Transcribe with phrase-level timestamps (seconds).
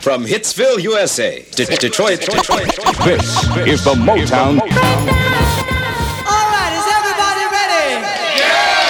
[0.00, 3.22] From Hitsville, USA, to Detroit, Detroit, Detroit, Detroit, This
[3.68, 4.58] is the Motown.
[4.58, 4.66] All
[6.48, 8.00] right, is everybody ready?
[8.40, 8.80] Yeah!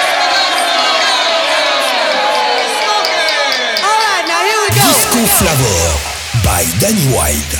[3.83, 4.87] All right, now here we go.
[4.87, 5.99] Disco Flavor
[6.45, 7.60] by Danny White.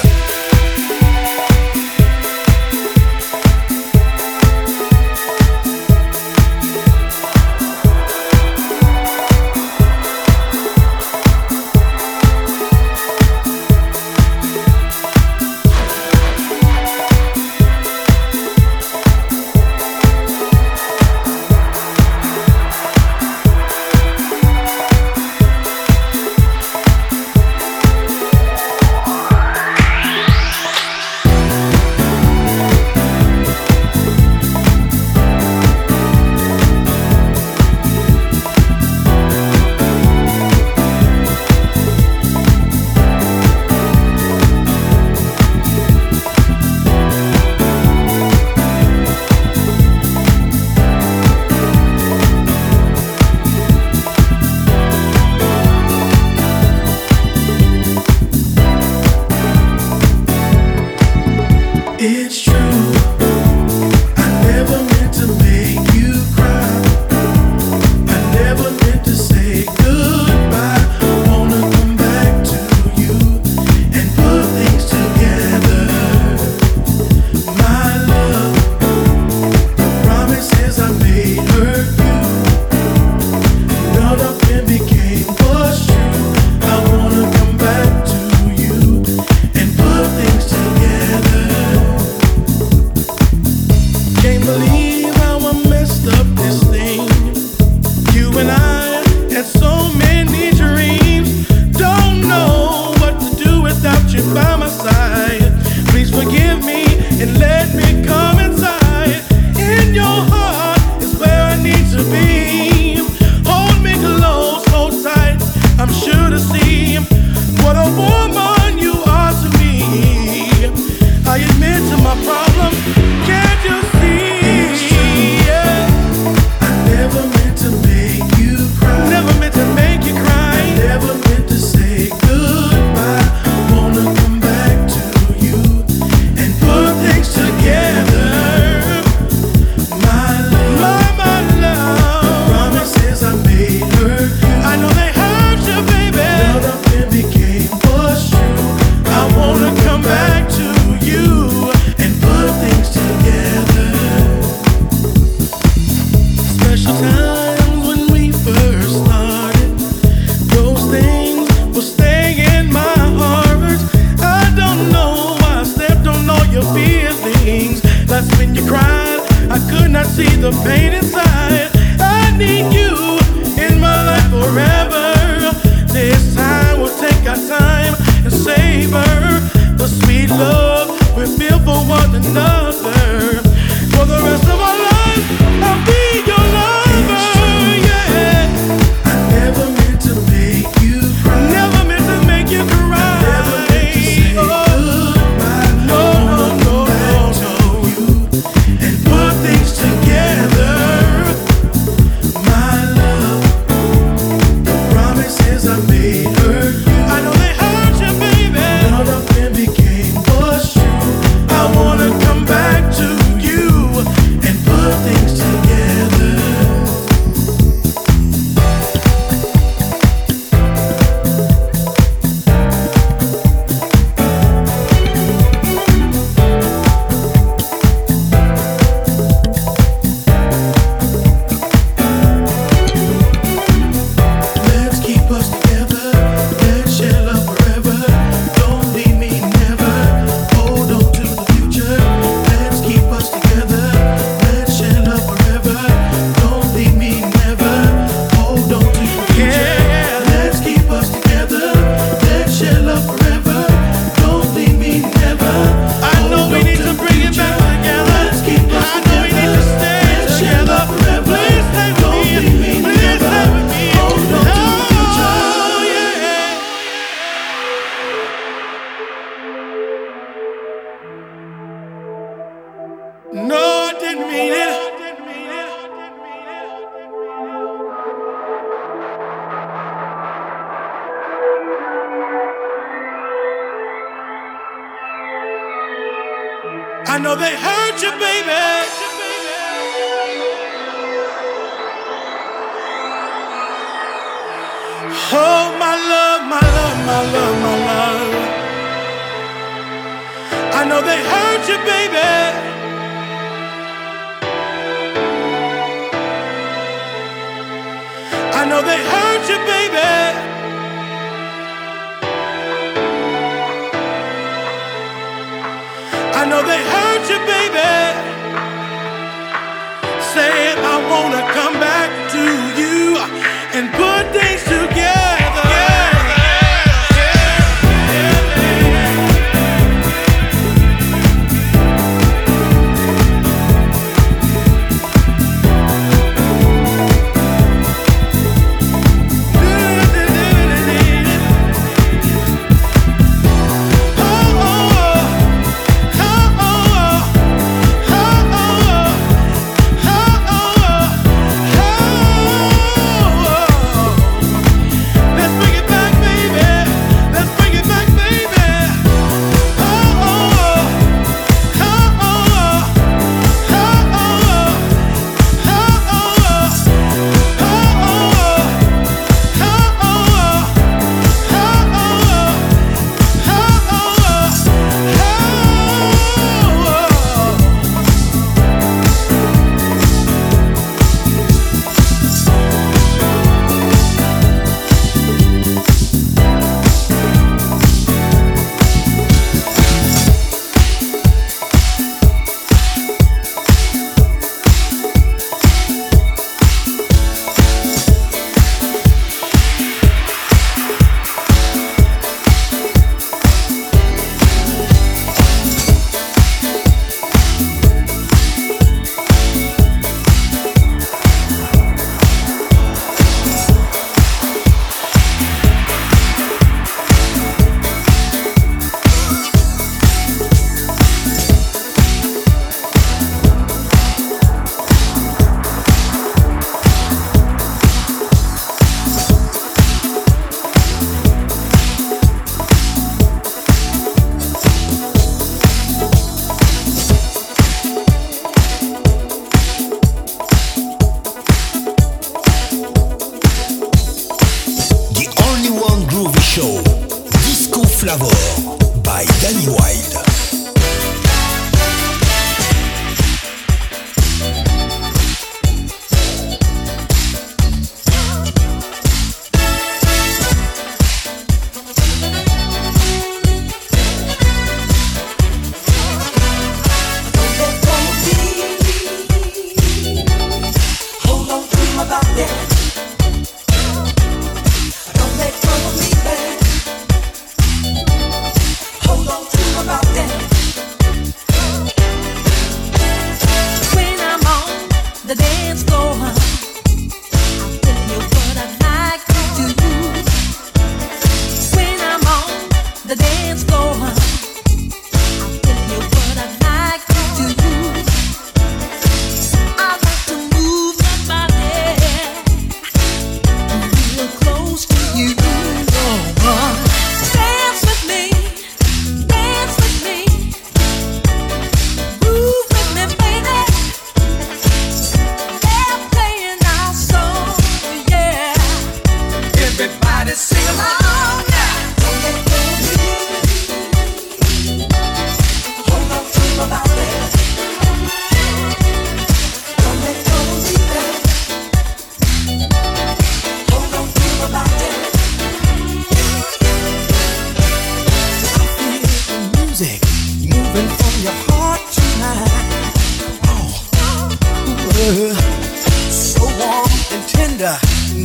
[321.23, 321.50] Wanna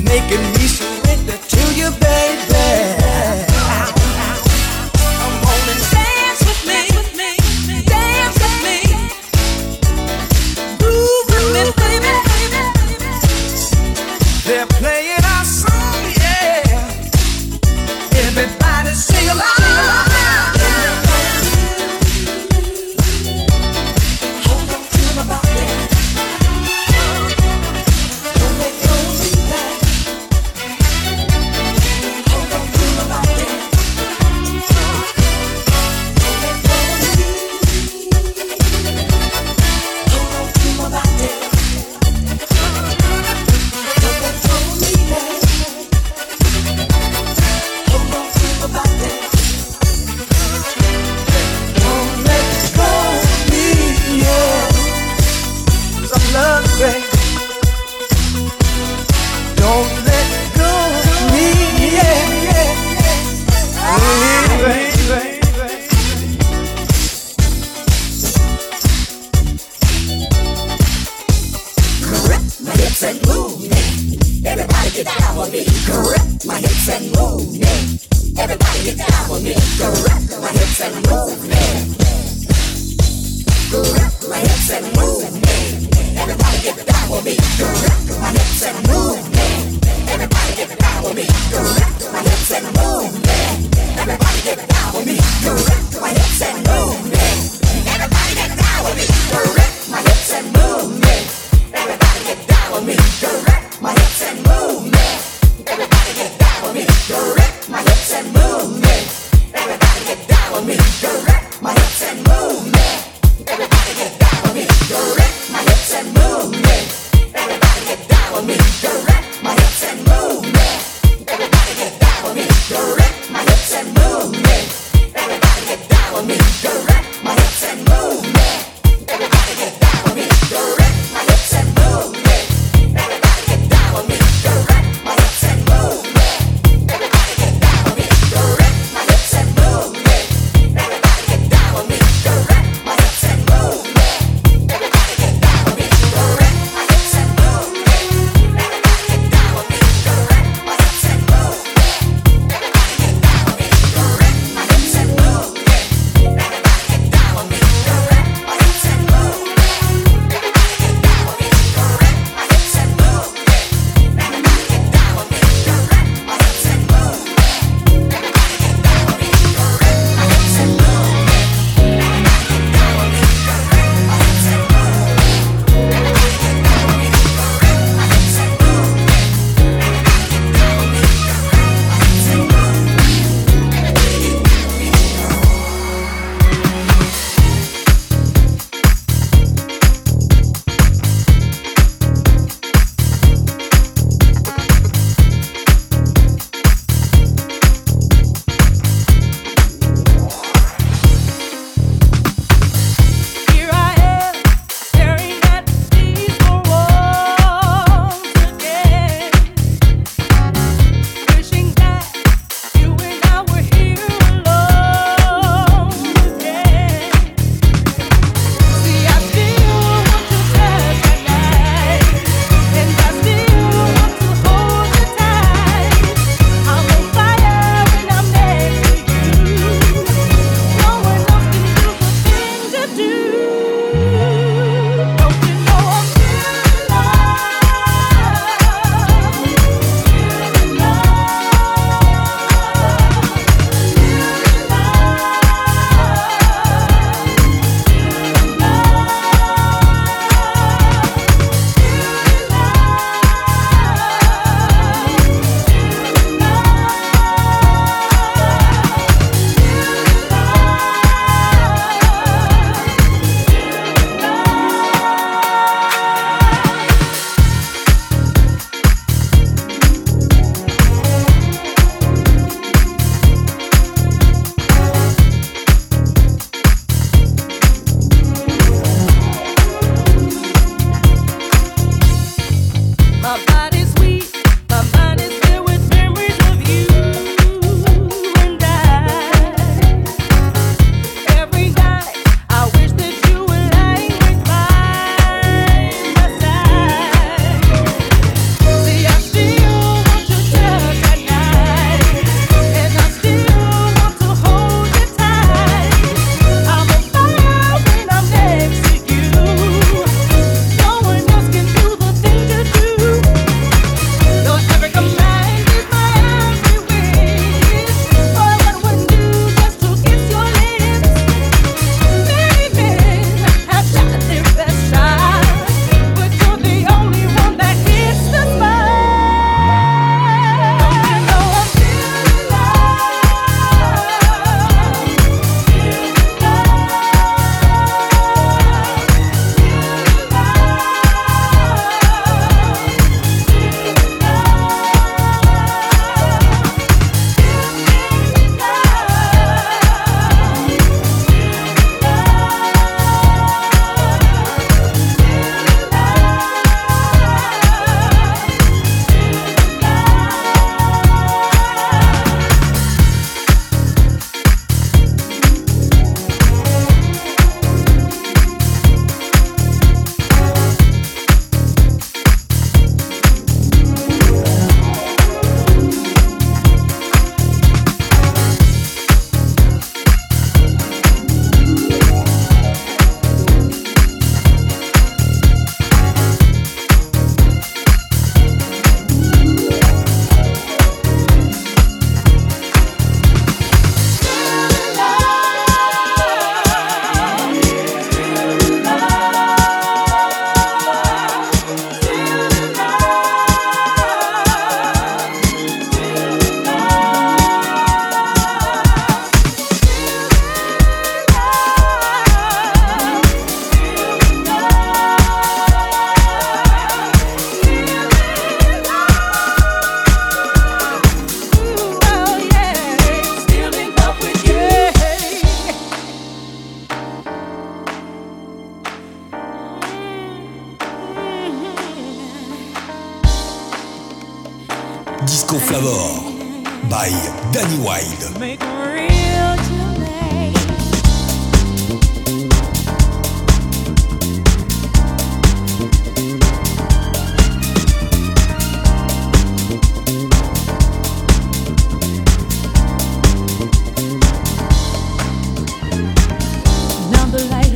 [0.04, 2.25] making me surrender to you, baby.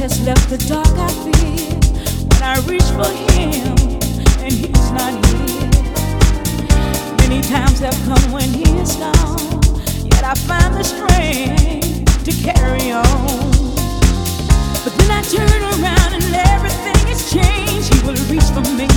[0.10, 1.78] has left the dark I feel
[2.30, 3.78] when I reach for him
[4.42, 5.70] and he's not here.
[7.22, 9.62] Many times have come when he is gone,
[10.06, 13.52] yet I find the strength to carry on.
[14.84, 17.94] But then I turn around and everything has changed.
[17.94, 18.88] He will reach for me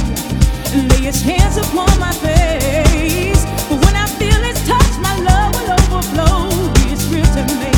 [0.72, 3.44] and lay his hands upon my face.
[3.68, 6.48] But when I feel his touch, my love will overflow.
[6.81, 7.71] He is real to me.